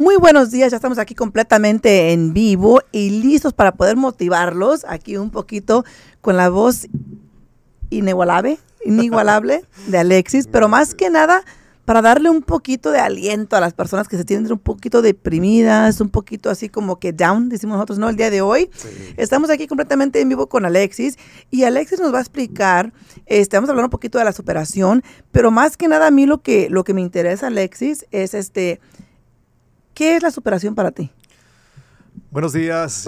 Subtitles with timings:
[0.00, 5.18] Muy buenos días, ya estamos aquí completamente en vivo y listos para poder motivarlos aquí
[5.18, 5.84] un poquito
[6.22, 6.88] con la voz
[7.90, 11.44] inigualable, inigualable de Alexis, pero más que nada
[11.84, 16.00] para darle un poquito de aliento a las personas que se tienen un poquito deprimidas,
[16.00, 18.08] un poquito así como que down, decimos nosotros, ¿no?
[18.08, 18.70] El día de hoy.
[19.18, 21.18] Estamos aquí completamente en vivo con Alexis
[21.50, 22.94] y Alexis nos va a explicar,
[23.26, 26.24] este, vamos a hablar un poquito de la superación, pero más que nada a mí
[26.24, 28.80] lo que, lo que me interesa, Alexis, es este
[30.00, 31.10] ¿Qué es la superación para ti?
[32.30, 33.06] Buenos días.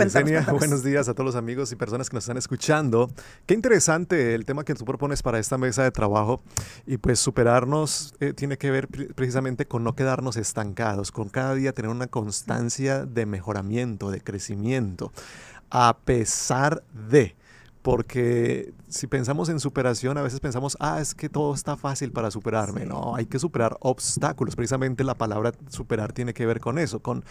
[0.59, 3.11] Buenos días a todos los amigos y personas que nos están escuchando.
[3.47, 6.43] Qué interesante el tema que tú propones para esta mesa de trabajo.
[6.87, 11.73] Y pues superarnos eh, tiene que ver precisamente con no quedarnos estancados, con cada día
[11.73, 15.13] tener una constancia de mejoramiento, de crecimiento,
[15.71, 17.35] a pesar de
[17.83, 22.31] porque si pensamos en superación, a veces pensamos, ah, es que todo está fácil para
[22.31, 22.87] superarme.
[22.87, 24.55] No, hay que superar obstáculos.
[24.55, 27.25] Precisamente la palabra superar tiene que ver con eso, con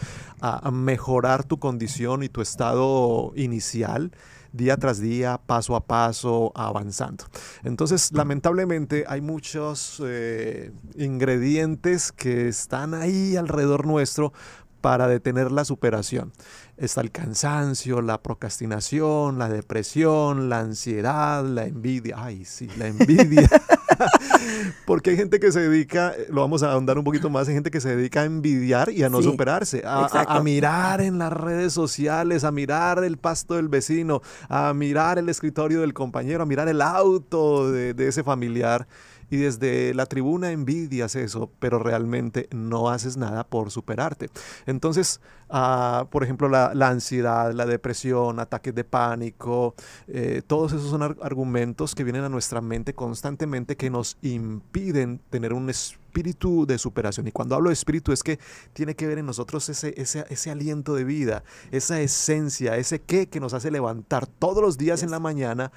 [0.70, 4.12] mejorar tu condición y tu estado inicial
[4.52, 7.24] día tras día, paso a paso, avanzando.
[7.64, 14.34] Entonces, lamentablemente hay muchos eh, ingredientes que están ahí alrededor nuestro
[14.82, 16.32] para detener la superación.
[16.76, 22.16] Está el cansancio, la procrastinación, la depresión, la ansiedad, la envidia.
[22.18, 23.48] Ay, sí, la envidia.
[24.86, 27.70] Porque hay gente que se dedica, lo vamos a ahondar un poquito más, hay gente
[27.70, 32.44] que se dedica a envidiar y a no superarse, a, mirar en las redes sociales,
[32.44, 36.80] a mirar el pasto del vecino, a mirar el escritorio del compañero, a mirar el
[36.82, 38.86] auto de, de ese familiar
[39.32, 44.28] y desde la tribuna envidias eso, pero realmente no haces nada por superarte.
[44.66, 49.74] Entonces, ah, por ejemplo, la, ansiedad, la depresión, ataques de pánico,
[50.06, 55.54] eh, todos esos son argumentos que vienen a nuestra mente constantemente que nos impiden tener
[55.54, 57.26] un espíritu de superación.
[57.26, 58.38] Y cuando hablo de espíritu es que
[58.74, 63.28] tiene que ver en nosotros ese, ese, ese aliento de vida, esa esencia, ese qué
[63.28, 65.72] que nos hace levantar todos los días en la mañana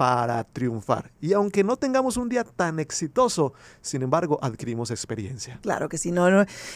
[0.00, 1.12] para triunfar.
[1.20, 3.52] Y aunque no tengamos un día tan exitoso,
[3.82, 5.58] sin embargo, adquirimos experiencia.
[5.60, 6.26] Claro que sí, no,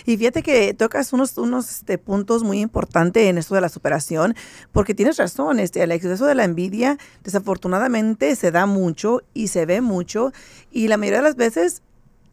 [0.04, 4.34] Y fíjate que tocas unos, unos este, puntos muy importantes en esto de la superación,
[4.72, 9.64] porque tienes razón, este, el exceso de la envidia desafortunadamente se da mucho y se
[9.64, 10.30] ve mucho,
[10.70, 11.80] y la mayoría de las veces,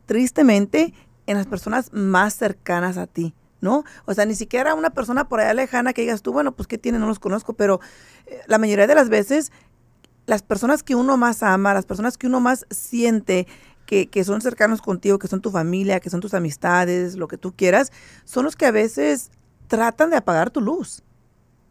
[0.08, 0.94] tristemente,
[1.26, 3.34] en las personas más cercanas a ti.
[3.62, 3.86] ¿no?
[4.06, 6.78] O sea, ni siquiera una persona por allá lejana que digas tú, bueno, pues qué
[6.78, 7.80] tiene, no los conozco, pero
[8.26, 9.52] eh, la mayoría de las veces
[10.32, 13.48] las personas que uno más ama, las personas que uno más siente
[13.86, 17.38] que, que, son cercanos contigo, que son tu familia, que son tus amistades, lo que
[17.38, 17.92] tú quieras,
[18.24, 19.30] son los que a veces
[19.68, 21.04] tratan de apagar tu luz.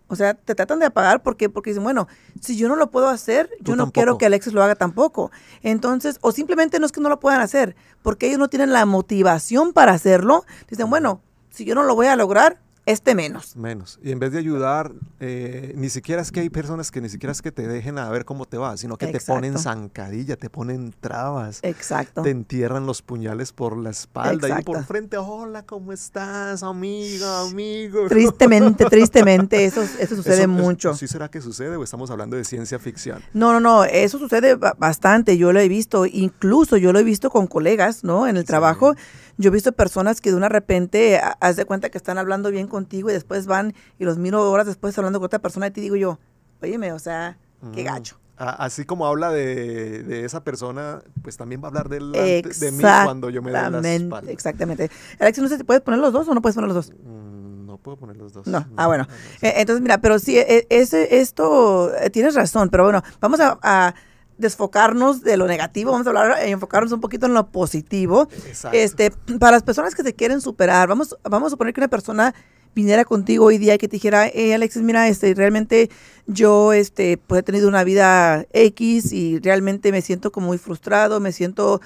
[0.09, 2.07] O sea, te tratan de apagar porque, porque dicen, bueno,
[2.39, 5.31] si yo no lo puedo hacer, yo no quiero que Alexis lo haga tampoco.
[5.63, 8.85] Entonces, o simplemente no es que no lo puedan hacer, porque ellos no tienen la
[8.85, 10.45] motivación para hacerlo.
[10.69, 13.57] Dicen, bueno, si yo no lo voy a lograr, este menos.
[13.57, 13.99] Menos.
[14.03, 17.33] Y en vez de ayudar, eh, ni siquiera es que hay personas que ni siquiera
[17.33, 20.51] es que te dejen a ver cómo te va, sino que te ponen zancadilla, te
[20.51, 21.61] ponen trabas.
[21.63, 22.23] Exacto.
[22.23, 25.17] Te entierran los puñales por la espalda y por frente.
[25.19, 28.09] Hola, ¿cómo estás, amiga, amigo?
[28.09, 30.95] Tristemente, tristemente, eso, eso sucede mucho.
[30.95, 33.23] ¿Sí será que sucede o estamos hablando de ciencia ficción?
[33.35, 35.37] No, no, no, eso sucede bastante.
[35.37, 38.27] Yo lo he visto, incluso yo lo he visto con colegas, ¿no?
[38.27, 38.95] En el trabajo.
[39.41, 42.69] Yo he visto personas que de una repente, haz de cuenta que están hablando bien
[42.69, 45.81] contigo y después van y los miro horas después hablando con otra persona y te
[45.81, 46.19] digo yo,
[46.61, 47.39] óyeme, o sea,
[47.75, 47.87] qué mm.
[47.87, 48.21] gacho.
[48.37, 51.99] Así como habla de, esa persona, pues también va a hablar de,
[52.43, 54.31] de mí cuando yo me dé la espalda.
[54.31, 54.91] Exactamente.
[55.19, 56.95] Alex, no sé si puedes poner los dos o no puedes poner los dos.
[57.03, 58.47] Mm, no puedo poner los dos.
[58.47, 58.67] No.
[58.77, 59.07] Ah, bueno.
[59.41, 63.95] E, entonces, mira, pero sí, e, ese, esto, eh, tienes razón, pero bueno, vamos a
[64.41, 68.29] desfocarnos de lo negativo, vamos a hablar, eh, enfocarnos un poquito en lo positivo.
[68.73, 72.35] Este, para las personas que se quieren superar, vamos, vamos a suponer que una persona
[72.75, 75.91] viniera contigo hoy día y que te dijera, hey Alexis, mira, este, realmente
[76.27, 81.21] yo este, pues he tenido una vida X y realmente me siento como muy frustrado,
[81.21, 81.81] me siento,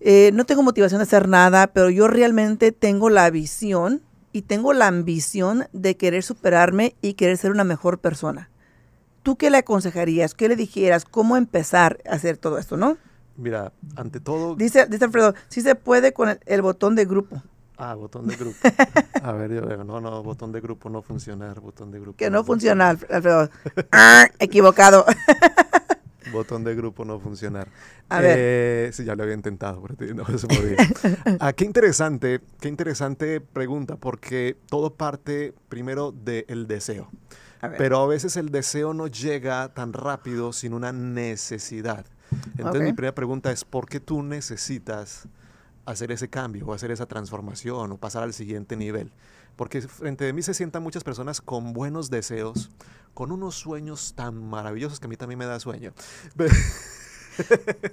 [0.00, 4.02] eh, no tengo motivación de hacer nada, pero yo realmente tengo la visión
[4.32, 8.50] y tengo la ambición de querer superarme y querer ser una mejor persona.
[9.28, 10.32] ¿Tú qué le aconsejarías?
[10.32, 11.04] ¿Qué le dijeras?
[11.04, 12.96] ¿Cómo empezar a hacer todo esto, no?
[13.36, 14.56] Mira, ante todo...
[14.56, 17.42] Dice, dice Alfredo, sí se puede con el, botón de grupo.
[17.76, 18.56] Ah, botón de grupo.
[19.22, 22.16] A ver, yo veo, no, no, botón de grupo no funciona, botón de grupo.
[22.16, 23.50] Que no, funciona, Alfredo.
[23.92, 25.04] ah, equivocado.
[26.32, 27.68] botón de grupo no funcionar.
[28.08, 28.36] A ver.
[28.38, 30.76] Eh, sí, ya lo había intentado, pero no se podía.
[31.38, 37.10] ah, qué interesante, qué interesante pregunta, porque todo parte primero del deseo.
[37.76, 42.06] Pero a veces el deseo no llega tan rápido sin una necesidad.
[42.56, 45.28] Entonces mi primera pregunta es, ¿por qué tú necesitas
[45.88, 49.10] hacer ese cambio o hacer esa transformación o pasar al siguiente nivel.
[49.56, 52.70] Porque frente de mí se sientan muchas personas con buenos deseos,
[53.14, 55.94] con unos sueños tan maravillosos que a mí también me da sueño.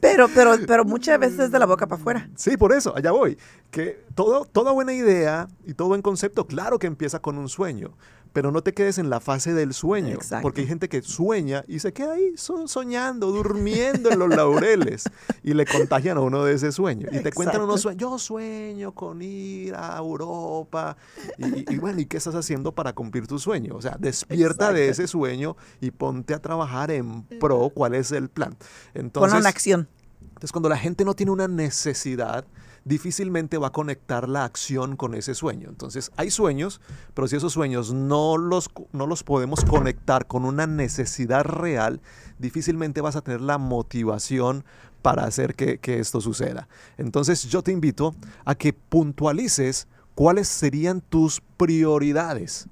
[0.01, 2.29] Pero, pero, pero muchas veces es de la boca para afuera.
[2.35, 3.37] Sí, por eso, allá voy.
[3.71, 7.95] Que todo, toda buena idea y todo buen concepto, claro que empieza con un sueño,
[8.35, 11.79] pero no te quedes en la fase del sueño, porque hay gente que sueña y
[11.79, 15.05] se queda ahí soñando, durmiendo en los laureles
[15.41, 17.07] y le contagian a uno de ese sueño.
[17.13, 20.97] Y te cuentan unos sueños, yo sueño con ir a Europa
[21.37, 23.73] y, bueno, ¿y qué estás haciendo para cumplir tu sueño?
[23.73, 28.27] O sea, despierta de ese sueño y ponte a trabajar en pro cuál es el
[28.27, 28.57] plan.
[28.93, 29.87] Entonces, Pon una acción.
[30.19, 32.43] Entonces, cuando la gente no tiene una necesidad,
[32.85, 35.69] difícilmente va a conectar la acción con ese sueño.
[35.69, 36.79] Entonces, hay sueños,
[37.13, 41.99] pero si esos sueños no los, no los podemos conectar con una necesidad real,
[42.37, 44.63] difícilmente vas a tener la motivación
[45.01, 46.67] para hacer que, que esto suceda.
[46.97, 48.15] Entonces, yo te invito
[48.45, 52.67] a que puntualices cuáles serían tus prioridades.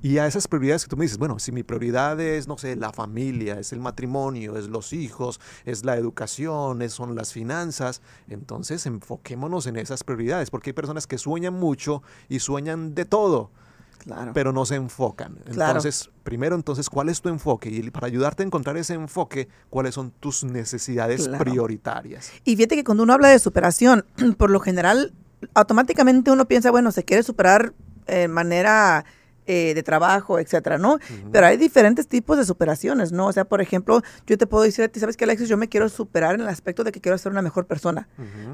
[0.00, 2.76] Y a esas prioridades que tú me dices, bueno, si mi prioridad es, no sé,
[2.76, 8.00] la familia, es el matrimonio, es los hijos, es la educación, es, son las finanzas,
[8.28, 13.50] entonces enfoquémonos en esas prioridades, porque hay personas que sueñan mucho y sueñan de todo.
[13.98, 14.32] Claro.
[14.32, 15.38] pero no se enfocan.
[15.44, 17.68] Entonces, primero, entonces, ¿cuál es tu enfoque?
[17.68, 22.30] Y para ayudarte a encontrar ese enfoque, ¿cuáles son tus necesidades prioritarias?
[22.44, 24.06] Y fíjate que cuando uno habla de superación,
[24.38, 25.12] por lo general,
[25.52, 27.74] automáticamente uno piensa, bueno, se quiere superar
[28.06, 29.04] de manera
[29.50, 30.98] eh, de trabajo, etcétera, ¿no?
[31.32, 33.28] Pero hay diferentes tipos de superaciones, ¿no?
[33.28, 35.48] O sea, por ejemplo, yo te puedo decir a ti, ¿sabes qué, Alexis?
[35.48, 38.08] Yo me quiero superar en el aspecto de que quiero ser una mejor persona.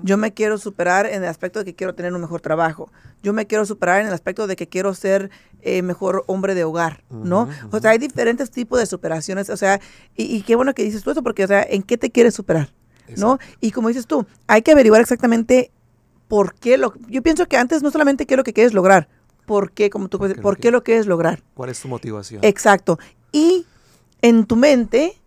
[0.04, 2.92] Yo me quiero superar en el aspecto de que quiero tener un mejor trabajo.
[3.24, 5.30] Yo me quiero superar en el aspecto de que quiero ser
[5.62, 7.48] eh, mejor hombre de hogar, ¿no?
[7.72, 9.80] O sea, hay diferentes tipos de superaciones, o sea,
[10.14, 12.72] y, qué bueno que dices tú eso, porque, o sea, ¿en qué te quieres superar?
[13.16, 13.40] ¿No?
[13.60, 15.72] Y como dices tú, hay que averiguar exactamente
[16.28, 16.94] por qué lo...
[17.08, 19.08] Yo pienso que antes no solamente qué es lo que quieres lograr,
[19.46, 21.42] por qué, como tú ¿por, ¿por qué lo que es lograr?
[21.54, 22.44] ¿Cuál es tu motivación?
[22.44, 22.98] Exacto.
[23.32, 23.66] Y
[24.22, 25.18] en tu mente,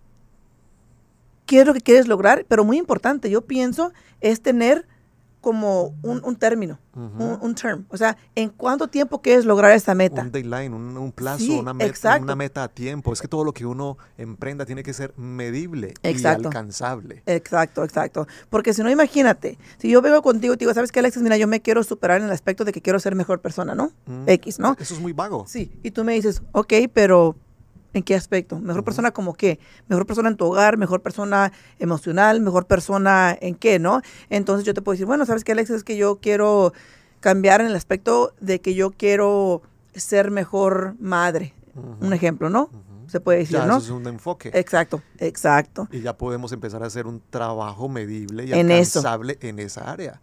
[1.46, 2.46] ¿qué es lo que quieres lograr?
[2.48, 3.92] Pero muy importante, yo pienso,
[4.22, 4.86] es tener
[5.47, 7.85] como un, término, un, term.
[7.88, 10.23] O sea, ¿en cuánto tiempo quieres lograr esta meta?
[10.23, 13.13] Un deadline, un, plazo, una, meta, una, meta, a tiempo.
[13.13, 17.23] Es que todo lo que uno emprenda tiene que ser medible y alcanzable.
[17.25, 18.27] Exacto, exacto.
[18.49, 21.23] Porque si no, imagínate, si yo vengo contigo y te digo, ¿sabes qué, Alexis?
[21.23, 23.94] Mira, yo me quiero superar en el aspecto de que quiero ser mejor persona, ¿no?
[24.25, 24.75] X, ¿no?
[24.77, 25.45] Eso es muy vago.
[25.47, 27.38] Sí, y tú me dices, ok, pero
[27.97, 28.59] ¿En qué aspecto?
[28.59, 29.59] ¿Mejor persona como qué?
[29.88, 30.77] ¿Mejor persona en tu hogar?
[30.77, 32.41] ¿Mejor persona emocional?
[32.41, 33.79] ¿Mejor persona en qué?
[33.79, 34.01] ¿No?
[34.29, 35.71] Entonces yo te puedo decir, bueno, ¿sabes qué, Alex?
[35.71, 36.73] Es que yo quiero
[37.21, 39.63] cambiar en el aspecto de que yo quiero
[39.95, 41.55] ser mejor madre.
[41.99, 42.69] Un ejemplo, ¿no?
[43.07, 43.77] Se puede decir, ¿no?
[43.77, 44.51] Eso es un enfoque.
[44.53, 45.88] Exacto, exacto.
[45.91, 50.21] Y ya podemos empezar a hacer un trabajo medible y alcanzable en esa área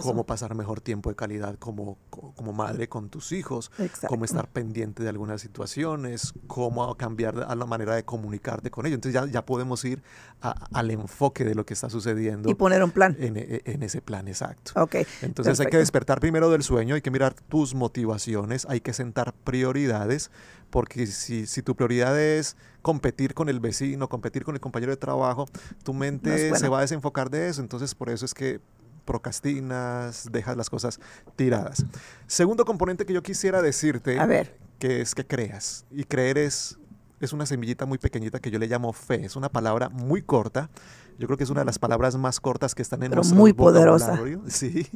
[0.00, 3.70] cómo pasar mejor tiempo de calidad como, como madre con tus hijos,
[4.08, 8.96] cómo estar pendiente de algunas situaciones, cómo cambiar a la manera de comunicarte con ellos.
[8.96, 10.02] Entonces ya, ya podemos ir
[10.40, 12.50] al enfoque de lo que está sucediendo.
[12.50, 13.16] Y poner un plan.
[13.18, 14.72] En, e, ese plan, exacto.
[14.80, 14.96] Ok.
[15.22, 19.32] Entonces hay que despertar primero del sueño, hay que mirar tus motivaciones, hay que sentar
[19.44, 20.30] prioridades,
[20.70, 24.96] porque si, si tu prioridad es competir con el vecino, competir con el compañero de
[24.96, 25.46] trabajo,
[25.84, 27.60] tu mente se va a desenfocar de eso.
[27.60, 28.60] Entonces por eso es que
[29.04, 31.00] procrastinas, dejas las cosas
[31.36, 31.84] tiradas.
[32.26, 34.56] Segundo componente que yo quisiera decirte, A ver.
[34.78, 35.84] que es que creas.
[35.90, 36.78] Y creer es,
[37.24, 39.24] es una semillita muy pequeñita que yo le llamo fe.
[39.24, 40.70] Es una palabra muy corta,
[41.18, 43.52] yo creo que es una de las palabras más cortas que están en pero muy
[43.52, 44.18] poderosa.
[44.48, 44.88] Sí.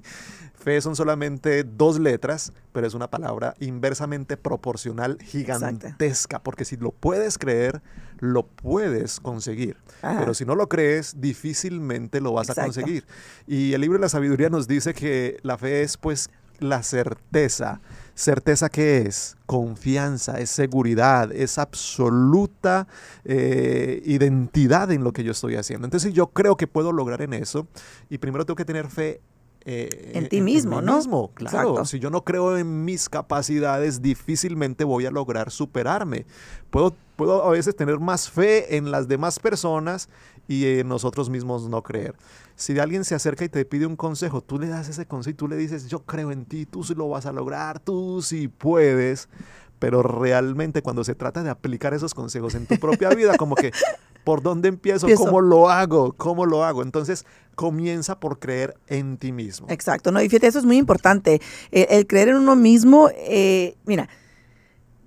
[0.55, 6.91] Fe son solamente dos letras, pero es una palabra inversamente proporcional gigantesca, porque si lo
[6.91, 7.83] puedes creer,
[8.19, 9.77] lo puedes conseguir.
[10.01, 13.07] Pero si no lo crees, difícilmente lo vas a conseguir.
[13.47, 17.81] Y el libro de la sabiduría nos dice que la fe es pues la certeza
[18.17, 22.89] Certeza que es confianza, es seguridad, es absoluta
[23.27, 25.87] eh, identidad en lo que yo estoy haciendo.
[25.87, 27.69] Entonces yo creo que puedo lograr en eso
[28.09, 29.21] y primero tengo que tener fe
[29.69, 30.97] eh, en ti mismo, ¿no?
[30.97, 31.85] Mismo, claro.
[31.85, 36.25] Si yo no creo en mis capacidades, difícilmente voy a lograr superarme.
[36.71, 40.09] Puedo, puedo a veces tener más fe en las demás personas
[40.47, 42.15] y en nosotros mismos no creer.
[42.55, 45.35] Si alguien se acerca y te pide un consejo, tú le das ese consejo y
[45.37, 48.47] tú le dices, yo creo en ti, tú sí lo vas a lograr, tú sí
[48.47, 49.29] puedes.
[49.81, 53.73] Pero realmente cuando se trata de aplicar esos consejos en tu propia vida, como que,
[54.27, 55.07] ¿por dónde empiezo?
[55.17, 56.13] ¿Cómo lo hago?
[56.15, 56.83] ¿Cómo lo hago?
[56.83, 59.69] Entonces, comienza por creer en ti mismo.
[59.71, 60.21] Exacto, ¿no?
[60.21, 61.41] Y fíjate, eso es muy importante.
[61.71, 64.09] Eh, el creer en uno mismo, eh, mira,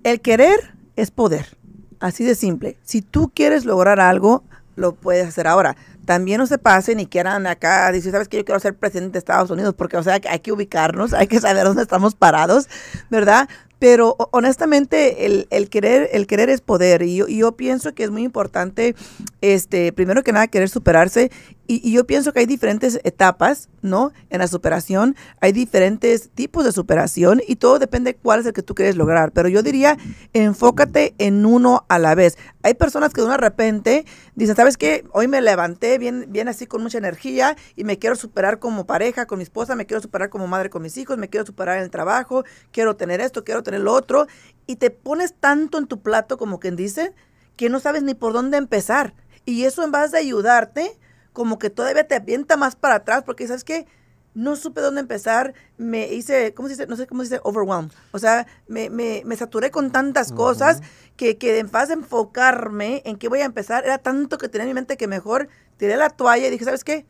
[0.04, 1.58] el querer es poder.
[1.98, 2.78] Así de simple.
[2.82, 4.42] Si tú quieres lograr algo,
[4.74, 5.76] lo puedes hacer ahora
[6.10, 9.18] también no se pasen y quieran acá decir, ¿sabes que Yo quiero ser presidente de
[9.20, 12.68] Estados Unidos, porque, o sea, hay que ubicarnos, hay que saber dónde estamos parados,
[13.10, 13.48] ¿verdad?
[13.80, 18.10] Pero honestamente el, el, querer, el querer es poder y yo, yo, pienso que es
[18.10, 18.94] muy importante,
[19.40, 21.32] este, primero que nada, querer superarse
[21.72, 24.12] y, yo pienso que hay diferentes etapas, ¿no?
[24.28, 28.64] En la superación, hay diferentes tipos de superación y todo depende cuál es el que
[28.64, 29.30] tú quieres lograr.
[29.30, 29.96] Pero yo diría,
[30.32, 32.36] enfócate en uno a la vez.
[32.64, 35.04] Hay personas que de una repente dicen, ¿sabes qué?
[35.12, 39.26] Hoy me levanté bien, bien así con mucha energía y me quiero superar como pareja
[39.26, 41.84] con mi esposa, me quiero superar como madre con mis hijos, me quiero superar en
[41.84, 44.26] el trabajo, quiero tener esto, quiero tener lo otro.
[44.66, 47.14] Y te pones tanto en tu plato, como quien dice,
[47.54, 49.14] que no sabes ni por dónde empezar.
[49.44, 50.98] Y eso en vez de ayudarte,
[51.32, 53.86] como que todavía te avienta más para atrás porque, ¿sabes qué?
[54.32, 56.86] No supe dónde empezar, me hice, ¿cómo se dice?
[56.86, 57.90] No sé cómo se dice, overwhelmed.
[58.12, 60.82] O sea, me, me, me saturé con tantas cosas
[61.16, 64.64] que, que en paz de enfocarme en qué voy a empezar, era tanto que tenía
[64.64, 67.06] en mi mente que mejor tiré la toalla y dije, ¿sabes qué?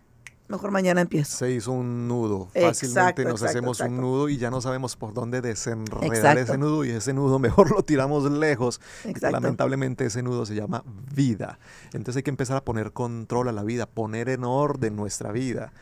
[0.51, 1.39] Mejor mañana empiezo.
[1.39, 2.49] Se hizo un nudo.
[2.55, 6.91] Fácilmente nos hacemos un nudo y ya no sabemos por dónde desenredar ese nudo y
[6.91, 8.81] ese nudo mejor lo tiramos lejos.
[9.21, 11.59] Lamentablemente ese nudo se llama vida.
[11.93, 15.73] Entonces hay que empezar a poner control a la vida, poner en orden nuestra vida.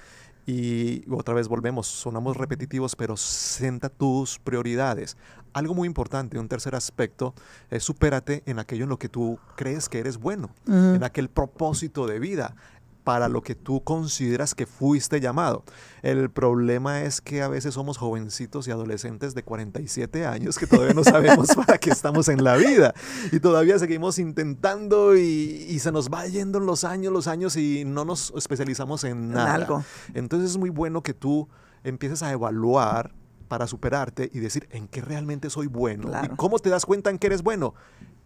[0.47, 5.19] Y otra vez volvemos, sonamos repetitivos, pero senta tus prioridades.
[5.53, 7.35] Algo muy importante, un tercer aspecto,
[7.69, 12.07] es supérate en aquello en lo que tú crees que eres bueno, en aquel propósito
[12.07, 12.57] de vida
[13.05, 15.65] para lo que tú consideras que fuiste llamado.
[16.03, 20.93] El problema es que a veces somos jovencitos y adolescentes de 47 años que todavía
[20.93, 22.95] no sabemos para qué estamos en la vida
[23.33, 28.05] y todavía seguimos intentando y, se nos va yendo los años, los años y no
[28.05, 29.55] nos especializamos en nada.
[29.55, 29.85] algo.
[30.13, 31.49] Entonces es muy bueno que tú
[31.85, 33.15] empieces a evaluar
[33.49, 36.11] para superarte y decir en qué realmente soy bueno.
[36.23, 37.75] ¿Y cómo te das cuenta en qué eres bueno?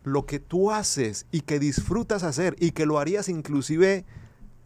[0.02, 4.04] Lo que tú haces y que disfrutas hacer y que lo harías inclusive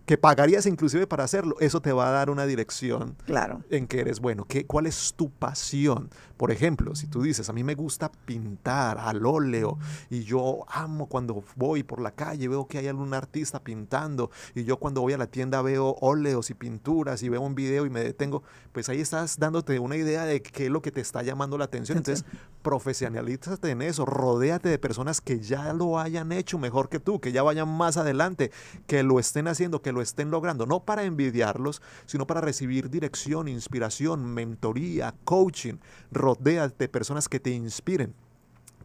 [0.07, 3.63] que pagarías inclusive para hacerlo, eso te va a dar una dirección claro.
[3.71, 4.45] en que eres bueno.
[4.45, 6.11] ¿Qué, ¿Cuál es tu pasión?
[6.37, 11.07] Por ejemplo, si tú dices, a mí me gusta pintar al óleo y yo amo
[11.07, 15.15] cuando voy por la calle, veo que hay algún artista pintando y yo cuando voy
[15.15, 18.89] a la tienda veo óleos y pinturas y veo un video y me detengo, pues
[18.89, 21.99] ahí estás dándote una idea de qué es lo que te está llamando la atención.
[21.99, 22.25] Entonces,
[22.63, 27.33] profesionalízate en eso, rodéate de personas que ya lo hayan hecho mejor que tú, que
[27.33, 28.53] ya vayan más adelante,
[28.87, 33.49] que lo estén haciendo, que lo estén logrando, no para envidiarlos, sino para recibir dirección,
[33.49, 35.79] inspiración, mentoría, coaching.
[36.13, 38.15] Rodéate de personas que te inspiren.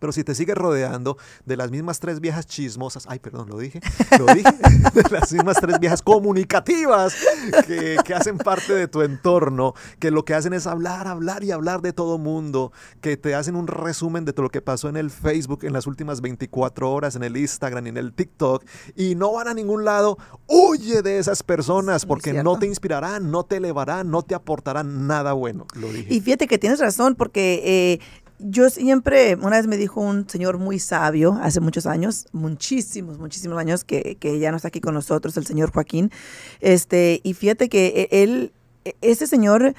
[0.01, 1.15] Pero si te sigues rodeando
[1.45, 3.79] de las mismas tres viejas chismosas, ay, perdón, lo dije,
[4.17, 4.49] lo dije,
[4.95, 7.15] de las mismas tres viejas comunicativas
[7.67, 11.51] que, que, hacen parte de tu entorno, que lo que hacen es hablar, hablar y
[11.51, 14.97] hablar de todo mundo, que te hacen un resumen de todo lo que pasó en
[14.97, 18.65] el Facebook en las últimas 24 horas, en el Instagram y en el TikTok,
[18.95, 20.17] y no van a ningún lado,
[20.47, 25.33] huye de esas personas porque no te inspirarán, no te elevarán, no te aportarán nada
[25.33, 25.67] bueno.
[25.75, 26.11] Lo dije.
[26.11, 27.99] Y fíjate que tienes razón, porque eh,
[28.43, 33.57] yo siempre, una vez me dijo un señor muy sabio, hace muchos años, muchísimos, muchísimos
[33.57, 36.11] años, que, que, ya no está aquí con nosotros, el señor Joaquín.
[36.59, 38.53] Este, y fíjate que e, él,
[38.85, 39.75] e, ese señor,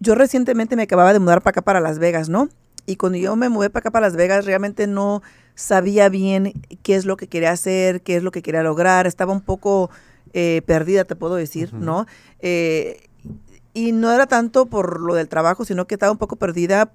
[0.00, 2.48] yo recientemente me acababa de mudar para acá, para Las Vegas, ¿no?
[2.86, 5.22] Y cuando yo me mudé para acá, para Las Vegas, realmente no
[5.54, 6.52] sabía bien
[6.82, 9.06] qué es lo que quería hacer, qué es lo que quería lograr.
[9.06, 9.90] Estaba un poco
[10.32, 12.06] eh, perdida, te puedo decir, ¿no?
[12.40, 13.08] Eh,
[13.74, 16.92] y no era tanto por lo del trabajo, sino que estaba un poco perdida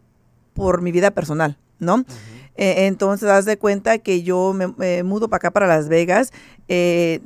[0.58, 2.04] por mi vida personal, ¿no?
[2.56, 6.34] Eh, entonces, haz de cuenta que yo me, mudo para acá, para Las Vegas.
[6.68, 7.22] Eh,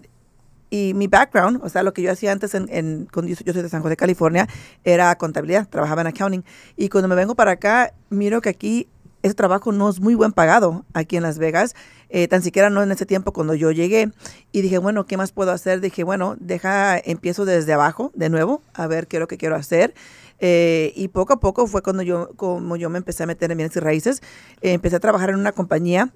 [0.69, 3.61] y mi background, o sea, lo que yo hacía antes, en, en, cuando yo, soy
[3.61, 4.47] de San José, California,
[4.83, 6.43] era contabilidad, trabajaba en accounting.
[6.75, 8.87] Y cuando me vengo para acá, miro que aquí
[9.23, 11.75] ese trabajo no es muy buen pagado aquí en Las Vegas,
[12.09, 14.11] eh, tan siquiera no en ese tiempo cuando yo llegué.
[14.51, 15.79] Y dije, bueno, ¿qué más puedo hacer?
[15.79, 19.55] Dije, bueno, deja, empiezo desde abajo de nuevo, a ver qué es lo que quiero
[19.55, 19.93] hacer.
[20.43, 23.57] Eh, y poco a poco fue cuando yo, como yo me empecé a meter en
[23.57, 24.21] bienes y raíces.
[24.61, 26.11] Empecé a trabajar en una compañía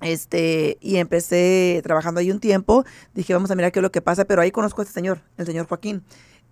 [0.00, 2.84] este, y empecé trabajando ahí un tiempo.
[3.14, 5.20] Dije, vamos a mirar qué es lo que pasa, pero ahí conozco a este señor,
[5.36, 6.02] el señor Joaquín.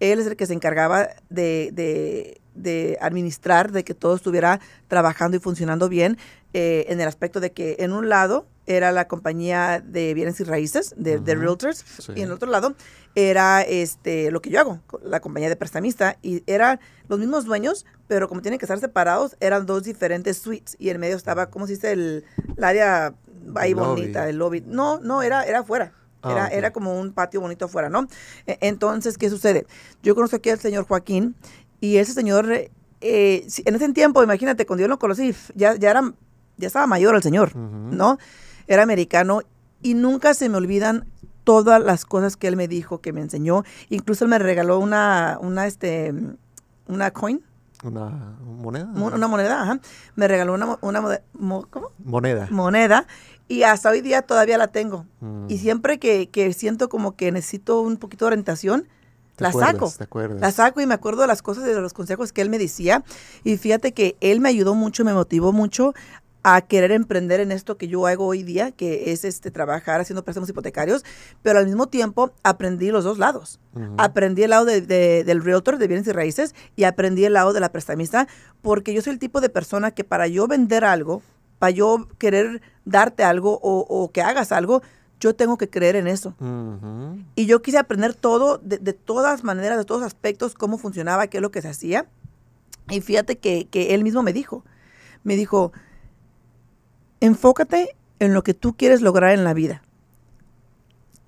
[0.01, 5.37] Él es el que se encargaba de, de, de administrar, de que todo estuviera trabajando
[5.37, 6.19] y funcionando bien,
[6.53, 10.45] eh, en el aspecto de que en un lado era la compañía de bienes y
[10.45, 12.75] raíces, de, realtors, y en el otro lado
[13.15, 17.85] era este lo que yo hago, la compañía de prestamista, y eran los mismos dueños,
[18.09, 21.67] pero como tienen que estar separados, eran dos diferentes suites, y en medio estaba, ¿cómo
[21.67, 21.93] se dice?
[21.93, 22.25] El,
[22.61, 23.15] área
[23.57, 24.63] ahí bonita, el lobby.
[24.67, 25.93] No, no, era, era afuera.
[26.23, 28.07] Ah, era, era como un patio bonito afuera, ¿no?
[28.47, 29.67] E, entonces, ¿qué sucede?
[30.05, 31.35] Yo conozco aquí al señor Joaquín,
[31.81, 32.71] y ese señor, eh,
[33.65, 36.15] en ese tiempo, imagínate, cuando yo lo conocí, ya, ya, era,
[36.59, 38.19] ya estaba mayor el señor, ¿no?
[38.73, 39.43] Era americano
[39.83, 41.05] y nunca se me olvidan
[41.45, 43.65] todas las cosas que él me dijo, que me enseñó.
[43.91, 46.15] Incluso él me regaló una, una, este,
[46.87, 47.43] una coin.
[47.83, 48.89] Una moneda.
[48.95, 49.81] Una moneda, ajá.
[50.15, 51.03] Me regaló una, una
[51.69, 51.91] ¿cómo?
[52.03, 52.49] moneda.
[52.51, 53.07] Moneda.
[53.47, 55.05] Y hasta hoy día todavía la tengo.
[55.49, 55.59] Y mm.
[55.59, 58.89] siempre que, que, siento como que necesito un poquito de orientación,
[59.39, 59.93] la saco.
[60.39, 62.59] La saco y me acuerdo de las cosas y de los consejos que él me
[62.59, 63.03] decía.
[63.45, 65.95] Y fíjate que él me ayudó mucho, me motivó mucho
[66.43, 70.25] a querer emprender en esto que yo hago hoy día, que es este trabajar haciendo
[70.25, 71.05] préstamos hipotecarios,
[71.43, 73.61] pero al mismo tiempo aprendí los dos lados.
[73.97, 77.61] Aprendí el lado de, del realtor de bienes y raíces y aprendí el lado de
[77.61, 78.27] la prestamista,
[78.61, 81.23] porque yo soy el tipo de persona que para yo vender algo,
[81.59, 84.83] para yo querer darte algo o, que hagas algo,
[85.21, 86.35] yo tengo que creer en eso.
[87.37, 91.39] Y yo quise aprender todo, de, de, todas maneras, de todos aspectos, cómo funcionaba, qué
[91.39, 92.07] es lo que se hacía.
[92.91, 94.65] Y fíjate que, que él mismo me dijo,
[95.23, 95.73] me dijo,
[97.23, 99.83] enfócate en lo que tú quieres lograr en la vida.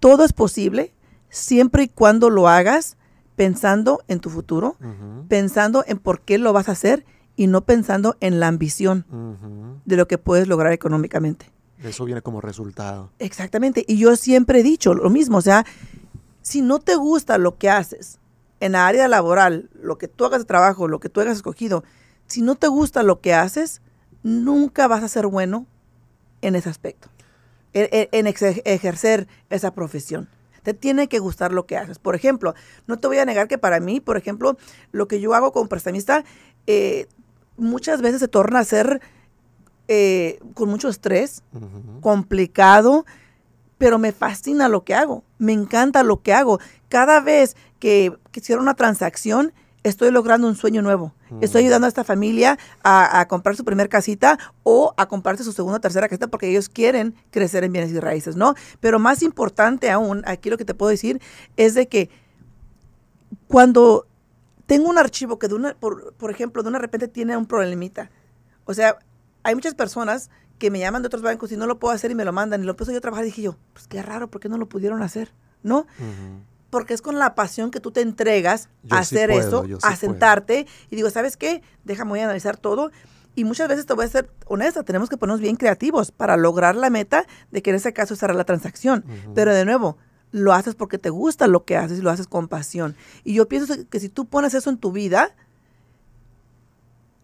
[0.00, 0.92] Todo es posible
[1.30, 2.96] siempre y cuando lo hagas
[3.36, 4.76] pensando en tu futuro,
[5.28, 7.04] pensando en por qué lo vas a hacer
[7.36, 9.06] y no pensando en la ambición
[9.84, 11.50] de lo que puedes lograr económicamente.
[11.82, 13.10] Eso viene como resultado.
[13.18, 13.84] Exactamente.
[13.86, 15.64] Y yo siempre he dicho lo mismo, o sea,
[16.42, 18.18] si no te gusta lo que haces
[18.60, 21.84] en la área laboral, lo que tú hagas de trabajo, lo que tú hayas escogido,
[22.26, 23.80] si no te gusta lo que haces,
[24.22, 25.66] nunca vas a ser bueno
[26.42, 27.08] en ese aspecto,
[27.72, 30.28] en, ejercer esa profesión.
[30.62, 31.98] Te tiene que gustar lo que haces.
[31.98, 32.54] Por ejemplo,
[32.86, 34.56] no te voy a negar que para mí, por ejemplo,
[34.92, 36.24] lo que yo hago como prestamista,
[36.66, 37.06] eh,
[37.56, 39.02] muchas veces se torna a ser
[39.86, 41.42] eh, con mucho estrés,
[42.00, 43.04] complicado,
[43.76, 46.58] pero me fascina lo que hago, me encanta lo que hago.
[46.88, 49.52] Cada vez que, que una transacción,
[49.84, 51.14] estoy logrando un sueño nuevo.
[51.40, 51.66] Estoy mm.
[51.66, 55.80] ayudando a esta familia a, comprar su primer casita o a comprarse su segunda o
[55.80, 58.54] tercera casita porque ellos quieren crecer en bienes y raíces, ¿no?
[58.80, 61.20] Pero más importante aún, aquí lo que te puedo decir
[61.56, 62.10] es de que
[63.46, 64.06] cuando
[64.66, 68.10] tengo un archivo que de una, por, por ejemplo, de una repente tiene un problemita,
[68.64, 68.96] o sea,
[69.42, 72.14] hay muchas personas que me llaman de otros bancos y no lo puedo hacer y
[72.14, 74.30] me lo mandan y lo empiezo yo a trabajar y dije yo, pues qué raro,
[74.30, 75.32] ¿por qué no lo pudieron hacer?
[75.62, 75.86] ¿No?
[76.74, 80.96] Porque es con la pasión que tú te entregas a hacer eso, a sentarte y
[80.96, 81.62] digo, ¿sabes qué?
[81.84, 82.90] Déjame voy a analizar todo.
[83.36, 86.74] Y muchas veces te voy a ser honesta, tenemos que ponernos bien creativos para lograr
[86.74, 89.04] la meta de que en ese caso será la transacción.
[89.36, 89.98] Pero de nuevo,
[90.32, 92.96] lo haces porque te gusta lo que haces y lo haces con pasión.
[93.22, 95.36] Y yo pienso que si tú pones eso en tu vida,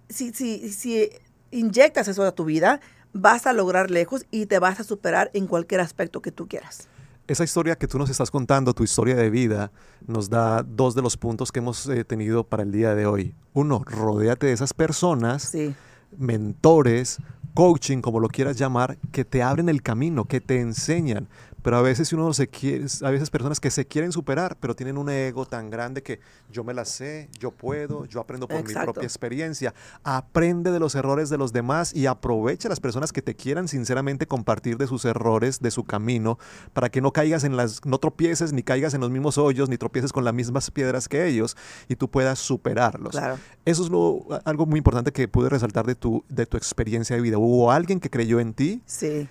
[0.08, 1.10] si, si, si
[1.50, 2.80] inyectas eso a tu vida,
[3.12, 6.88] vas a lograr lejos y te vas a superar en cualquier aspecto que tú quieras
[7.30, 9.70] esa historia que tú nos estás contando, tu historia de vida,
[10.04, 13.36] nos da dos de los puntos que hemos eh, tenido para el día de hoy.
[13.52, 15.56] Uno, rodéate de esas personas,
[16.18, 17.18] mentores,
[17.54, 21.28] coaching, como lo quieras llamar, que te abren el camino, que te enseñan
[21.62, 24.96] pero a veces uno se quiere, a veces personas que se quieren superar, pero tienen
[24.96, 26.20] un ego tan grande que
[26.50, 29.74] yo me la sé, yo puedo, yo aprendo por mi propia experiencia.
[30.02, 33.68] Aprende de los errores de los demás y aprovecha a las personas que te quieran
[33.68, 36.38] sinceramente compartir de sus errores, de su camino,
[36.72, 39.76] para que no caigas en las, no tropieces ni caigas en los mismos hoyos, ni
[39.76, 41.56] tropieces con las mismas piedras que ellos
[41.88, 43.16] y tú puedas superarlos.
[43.64, 47.22] Eso es lo, algo muy importante que pude resaltar de tu, de tu experiencia de
[47.22, 47.38] vida.
[47.38, 48.82] Hubo alguien que creyó en ti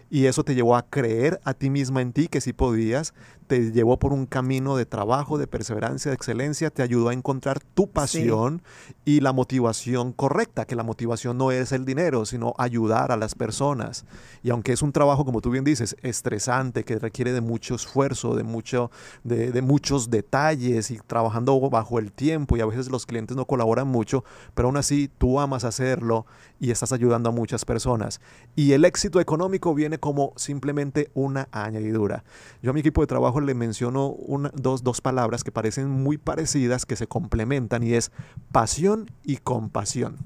[0.09, 3.13] y eso te llevó a creer a ti misma en ti que sí podías,
[3.49, 7.59] te llevó por un camino de trabajo, de perseverancia, de excelencia, te ayudó a encontrar
[7.59, 8.61] tu pasión
[9.05, 13.33] y la motivación correcta, que la motivación no es el dinero, sino ayudar a las
[13.33, 14.05] personas.
[14.43, 18.35] Y aunque es un trabajo, como tú bien dices, estresante, que requiere de mucho esfuerzo,
[18.35, 18.91] de, mucho,
[19.23, 23.45] de, de muchos detalles y trabajando bajo el tiempo y a veces los clientes no
[23.45, 26.27] colaboran mucho, pero aún así tú amas hacerlo
[26.59, 28.21] y estás ayudando a muchas personas.
[28.55, 32.23] Y el éxito económico viene como simplemente una añadidura.
[32.61, 34.15] Yo a mi equipo de trabajo le menciono
[34.53, 38.11] dos, dos palabras que parecen muy parecidas, que se complementan, y es
[38.51, 40.17] pasión y compasión.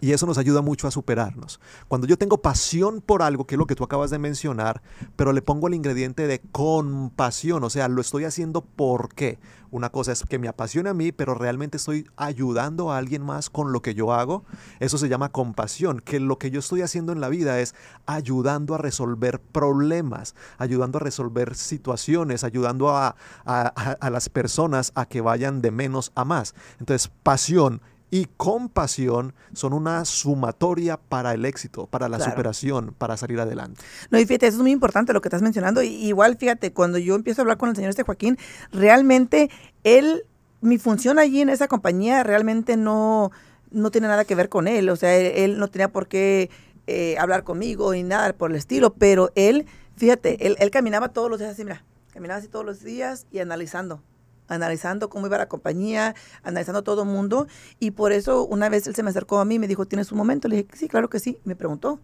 [0.00, 1.60] Y eso nos ayuda mucho a superarnos.
[1.88, 4.82] Cuando yo tengo pasión por algo, que es lo que tú acabas de mencionar,
[5.14, 9.38] pero le pongo el ingrediente de compasión, o sea, lo estoy haciendo porque
[9.70, 13.50] una cosa es que me apasiona a mí, pero realmente estoy ayudando a alguien más
[13.50, 14.44] con lo que yo hago.
[14.80, 17.74] Eso se llama compasión, que lo que yo estoy haciendo en la vida es
[18.06, 25.20] ayudando a resolver problemas, ayudando a resolver situaciones, ayudando a, a las personas a que
[25.20, 26.54] vayan de menos a más.
[26.80, 33.38] Entonces, pasión y compasión son una sumatoria para el éxito, para la superación, para salir
[33.38, 33.82] adelante.
[34.10, 35.82] No, y fíjate, eso es muy importante lo que estás mencionando.
[35.82, 38.38] igual, fíjate, cuando yo empiezo a hablar con el señor este Joaquín,
[38.72, 39.50] realmente
[39.84, 40.24] él,
[40.60, 43.30] mi función allí en esa compañía realmente no,
[43.70, 44.88] no tiene nada que ver con él.
[44.88, 46.50] O sea, él, no tenía por qué
[46.86, 49.66] eh, hablar conmigo y nada por el estilo, pero él,
[49.96, 53.40] fíjate, él, él caminaba todos los días así, mira, caminaba así todos los días y
[53.40, 54.02] analizando,
[54.48, 57.46] analizando cómo iba la compañía, analizando todo el mundo.
[57.78, 60.10] Y por eso una vez él se me acercó a mí y me dijo, ¿tienes
[60.12, 60.48] un momento?
[60.48, 61.38] Le dije, sí, claro que sí.
[61.44, 62.00] me preguntó,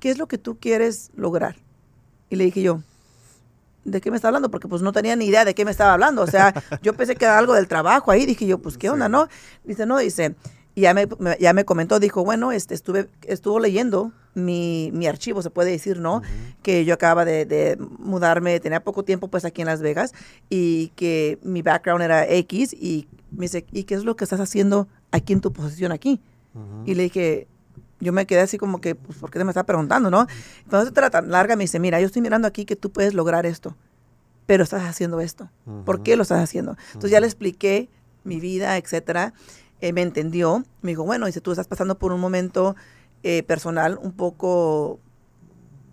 [0.00, 1.56] ¿qué es lo que tú quieres lograr?
[2.30, 2.80] Y le dije yo,
[3.84, 4.50] ¿de qué me está hablando?
[4.50, 6.22] Porque pues no tenía ni idea de qué me estaba hablando.
[6.22, 8.26] O sea, yo pensé que era algo del trabajo ahí.
[8.26, 9.28] Dije yo, pues, ¿qué onda, no?
[9.64, 10.34] Dice, no, dice,
[10.74, 11.06] y ya me,
[11.38, 16.00] ya me comentó, dijo, bueno, este, estuve, estuvo leyendo mi, mi archivo, se puede decir,
[16.00, 16.22] ¿no?
[16.62, 20.12] Que yo acababa de, de, mudarme, tenía poco tiempo pues aquí en Las Vegas
[20.50, 24.40] y que mi background era X y me dice, ¿y qué es lo que estás
[24.40, 26.20] haciendo aquí en tu posición aquí?
[26.84, 27.48] Y le dije,
[27.98, 30.26] yo me quedé así como que, pues, ¿por qué me está preguntando, no?
[30.68, 33.12] Cuando se trata tan larga, me dice, mira, yo estoy mirando aquí que tú puedes
[33.14, 33.76] lograr esto,
[34.46, 35.50] pero estás haciendo esto.
[35.84, 36.76] ¿Por qué lo estás haciendo?
[36.88, 37.88] Entonces ya le expliqué
[38.22, 39.34] mi vida, etcétera.
[39.84, 40.64] Eh, me entendió.
[40.80, 42.74] Me dijo, bueno, dice, tú estás pasando por un momento
[43.22, 44.98] eh, personal un poco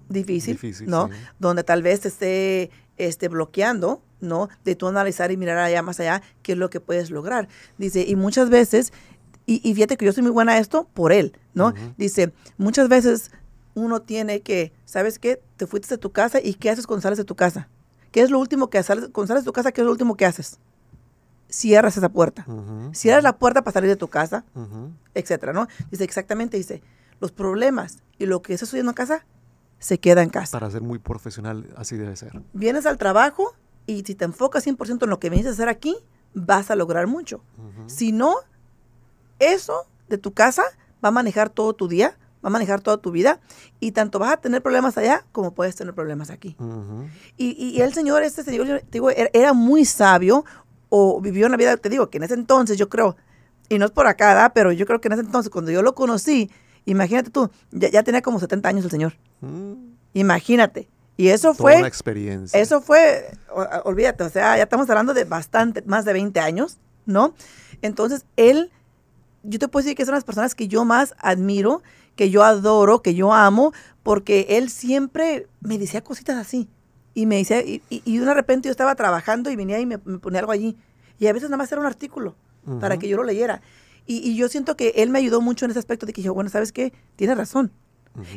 [0.08, 1.10] difícil, ¿no?
[1.40, 4.48] Donde tal vez te esté este, bloqueando, ¿no?
[4.64, 7.50] De tú analizar y mirar allá más allá qué es lo que puedes lograr.
[7.78, 8.94] Dice, y muchas veces
[9.46, 11.74] y, fíjate que yo soy muy buena a esto por él, ¿no?
[11.98, 13.30] Dice, muchas veces
[13.74, 15.42] uno tiene que, ¿sabes qué?
[15.58, 17.68] Te fuiste de tu casa y ¿qué haces cuando sales de tu casa?
[18.14, 19.10] ¿Qué es lo último que haces?
[19.12, 20.60] Cuando sales de tu casa, ¿qué es lo último que haces?
[21.52, 22.46] Cierras esa puerta.
[22.94, 24.46] Cierras la puerta para salir de tu casa,
[25.14, 25.68] etcétera, ¿no?
[25.92, 26.82] Dice, exactamente, dice,
[27.20, 29.26] los problemas y lo que está sucediendo en casa
[29.78, 30.58] se queda en casa.
[30.58, 32.42] Para ser muy profesional, así debe ser.
[32.54, 33.54] Vienes al trabajo
[33.86, 35.96] y si te enfocas 100% en lo que vienes a hacer aquí,
[36.34, 37.44] vas a lograr mucho.
[37.88, 38.36] Si no,
[39.40, 40.64] eso de tu casa
[41.04, 43.40] va a manejar todo tu día, va a manejar toda tu vida
[43.80, 46.56] y tanto vas a tener problemas allá como puedes tener problemas aquí.
[47.38, 50.46] y, el Señor, este Señor, digo, era, muy sabio
[50.92, 53.16] o vivió una vida, te digo, que en ese entonces yo creo,
[53.70, 55.96] y no es por acá, pero yo creo que en ese entonces cuando yo lo
[55.96, 56.52] conocí,
[56.86, 59.14] imagínate tú, ya, tenía como 70 años el Señor.
[59.40, 59.74] Mm.
[60.14, 60.90] Imagínate.
[61.16, 61.78] Y eso fue...
[61.78, 62.60] Una experiencia.
[62.60, 63.32] Eso fue,
[63.86, 67.34] olvídate, o sea, ya estamos hablando de bastante, más de 20 años, ¿no?
[67.82, 68.70] Entonces, él
[69.44, 71.82] yo te puedo decir que son las personas que yo más admiro,
[72.16, 73.74] que yo adoro, que yo amo,
[74.04, 76.70] porque él siempre me decía cositas así.
[77.14, 80.40] Y me decía, y, y, de repente yo estaba trabajando y venía y me, ponía
[80.40, 80.78] algo allí.
[81.20, 82.36] Y a veces nada más era un artículo
[82.80, 83.62] para que yo lo leyera.
[84.06, 86.50] Y, yo siento que él me ayudó mucho en ese aspecto de que yo, bueno,
[86.50, 86.94] ¿sabes qué?
[87.16, 87.72] Tienes razón.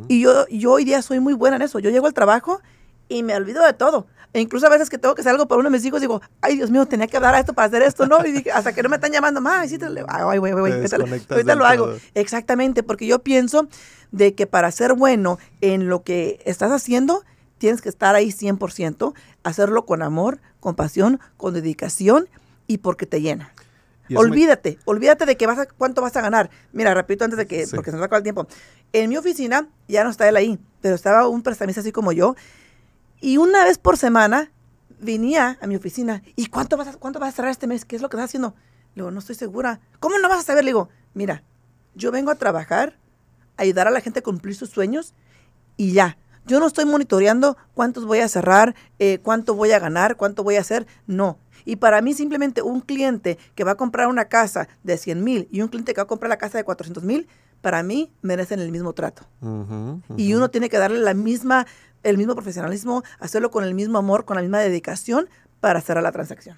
[0.09, 1.79] Y yo, yo hoy día soy muy buena en eso.
[1.79, 2.61] Yo llego al trabajo
[3.09, 4.07] y me olvido de todo.
[4.33, 6.21] E incluso a veces que tengo que hacer algo para uno de mis hijos, digo,
[6.41, 8.19] ay, Dios mío, tenía que hablar a esto para hacer esto, ¿no?
[8.27, 11.65] Y hasta que no me están llamando, ay, sí, te ay, güey, güey, ahorita lo
[11.65, 11.95] hago.
[12.15, 13.69] Exactamente, porque yo pienso
[14.11, 17.25] de que para ser bueno en lo que estás haciendo,
[17.65, 22.29] tienes que estar ahí 100%, hacerlo con amor, con pasión, con dedicación
[22.67, 23.55] y porque te llena.
[24.15, 26.51] Olvídate, olvídate de que vas a, cuánto vas a ganar.
[26.75, 28.47] Mira, repito antes de que, porque se nos acaba el tiempo.
[28.93, 32.35] En mi oficina ya no está él ahí, pero estaba un prestamista así como yo
[33.19, 34.53] y una vez por semana
[35.01, 36.23] venía a mi oficina.
[36.37, 37.87] ¿Y cuánto vas a, cuánto vas a cerrar este mes?
[37.87, 38.55] ¿Qué es lo que estás haciendo?
[38.95, 39.81] Le digo, no estoy segura.
[40.01, 40.65] ¿Cómo no vas a saber?
[40.65, 41.43] Le digo, mira,
[41.95, 42.99] yo vengo a trabajar,
[43.57, 45.15] a ayudar a la gente a cumplir sus sueños
[45.79, 46.19] y ya.
[46.47, 50.57] Yo no estoy monitoreando cuántos voy a cerrar, eh, cuánto voy a ganar, cuánto voy
[50.57, 50.87] a hacer.
[51.07, 51.39] No.
[51.65, 55.49] Y para mí simplemente un cliente que va a comprar una casa de 100 mil
[55.51, 57.27] y un cliente que va a comprar la casa de 400 mil,
[57.63, 59.23] para mí merecen el mismo trato.
[60.19, 61.67] Y uno tiene que darle la misma
[62.03, 65.29] el mismo profesionalismo, hacerlo con el mismo amor, con la misma dedicación
[65.61, 66.57] para cerrar la transacción.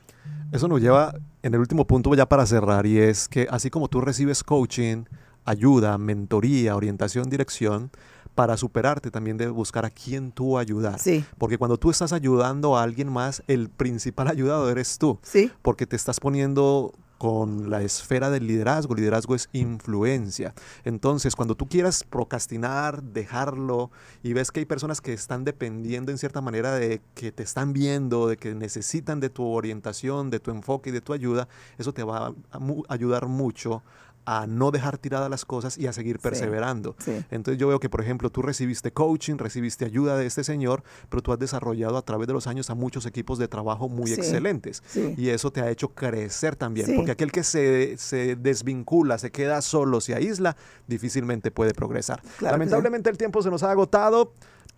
[0.52, 3.88] Eso nos lleva en el último punto ya para cerrar y es que así como
[3.88, 5.04] tú recibes coaching,
[5.44, 7.90] ayuda, mentoría, orientación, dirección,
[8.36, 11.00] para superarte también debes buscar a quién tú ayudar.
[11.00, 11.24] Sí.
[11.38, 15.18] Porque cuando tú estás ayudando a alguien más, el principal ayudado eres tú.
[15.22, 15.50] Sí.
[15.62, 18.94] Porque te estás poniendo con la esfera del liderazgo.
[18.94, 20.54] Liderazgo es influencia.
[20.84, 23.90] Entonces, cuando tú quieras procrastinar, dejarlo
[24.22, 27.72] y ves que hay personas que están dependiendo en cierta manera de que te están
[27.72, 31.94] viendo, de que necesitan de tu orientación, de tu enfoque y de tu ayuda, eso
[31.94, 33.82] te va a ayudar mucho
[34.26, 36.96] a no dejar tiradas las cosas y a seguir perseverando.
[37.30, 41.22] Entonces yo veo que, por ejemplo, tú recibiste coaching, recibiste ayuda de este señor, pero
[41.22, 44.82] tú has desarrollado a través de los años a muchos equipos de trabajo muy excelentes.
[45.16, 49.62] Y eso te ha hecho crecer también, porque aquel que se, se, desvincula, se queda
[49.62, 52.20] solo, se aísla, difícilmente puede progresar.
[52.40, 54.32] Lamentablemente el tiempo se nos ha agotado